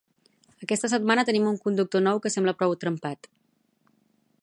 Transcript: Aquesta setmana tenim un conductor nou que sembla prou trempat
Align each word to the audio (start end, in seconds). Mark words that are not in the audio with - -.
Aquesta 0.65 0.89
setmana 0.93 1.25
tenim 1.27 1.45
un 1.51 1.61
conductor 1.67 2.05
nou 2.07 2.25
que 2.25 2.33
sembla 2.37 2.57
prou 2.63 2.77
trempat 2.85 3.31